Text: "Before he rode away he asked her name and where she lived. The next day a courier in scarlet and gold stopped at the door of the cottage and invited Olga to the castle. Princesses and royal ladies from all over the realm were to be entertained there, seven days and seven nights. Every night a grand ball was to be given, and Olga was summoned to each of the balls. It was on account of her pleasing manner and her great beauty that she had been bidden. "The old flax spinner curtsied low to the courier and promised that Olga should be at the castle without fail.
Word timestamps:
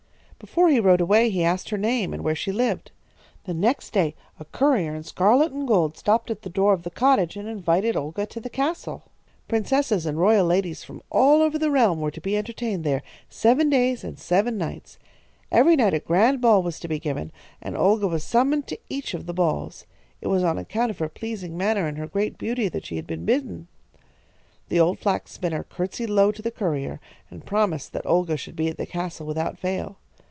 "Before 0.41 0.69
he 0.69 0.79
rode 0.79 1.01
away 1.01 1.29
he 1.29 1.43
asked 1.43 1.69
her 1.69 1.77
name 1.77 2.15
and 2.15 2.23
where 2.23 2.33
she 2.33 2.51
lived. 2.51 2.89
The 3.43 3.53
next 3.53 3.91
day 3.91 4.15
a 4.39 4.45
courier 4.45 4.95
in 4.95 5.03
scarlet 5.03 5.51
and 5.51 5.67
gold 5.67 5.95
stopped 5.95 6.31
at 6.31 6.41
the 6.41 6.49
door 6.49 6.73
of 6.73 6.81
the 6.81 6.89
cottage 6.89 7.35
and 7.37 7.47
invited 7.47 7.95
Olga 7.95 8.25
to 8.25 8.39
the 8.39 8.49
castle. 8.49 9.03
Princesses 9.47 10.07
and 10.07 10.17
royal 10.17 10.47
ladies 10.47 10.83
from 10.83 11.03
all 11.11 11.43
over 11.43 11.59
the 11.59 11.69
realm 11.69 12.01
were 12.01 12.09
to 12.09 12.19
be 12.19 12.35
entertained 12.35 12.83
there, 12.83 13.03
seven 13.29 13.69
days 13.69 14.03
and 14.03 14.17
seven 14.17 14.57
nights. 14.57 14.97
Every 15.51 15.75
night 15.75 15.93
a 15.93 15.99
grand 15.99 16.41
ball 16.41 16.63
was 16.63 16.79
to 16.79 16.87
be 16.87 16.97
given, 16.97 17.31
and 17.61 17.77
Olga 17.77 18.07
was 18.07 18.23
summoned 18.23 18.65
to 18.65 18.79
each 18.89 19.13
of 19.13 19.27
the 19.27 19.35
balls. 19.35 19.85
It 20.21 20.27
was 20.27 20.43
on 20.43 20.57
account 20.57 20.89
of 20.89 20.97
her 20.97 21.07
pleasing 21.07 21.55
manner 21.55 21.85
and 21.85 21.99
her 21.99 22.07
great 22.07 22.39
beauty 22.39 22.67
that 22.67 22.87
she 22.87 22.95
had 22.95 23.05
been 23.05 23.25
bidden. 23.25 23.67
"The 24.69 24.79
old 24.79 24.97
flax 24.97 25.33
spinner 25.33 25.63
curtsied 25.69 26.09
low 26.09 26.31
to 26.31 26.41
the 26.41 26.49
courier 26.49 26.99
and 27.29 27.45
promised 27.45 27.93
that 27.93 28.07
Olga 28.07 28.37
should 28.37 28.55
be 28.55 28.69
at 28.69 28.77
the 28.77 28.87
castle 28.87 29.27
without 29.27 29.59
fail. 29.59 29.97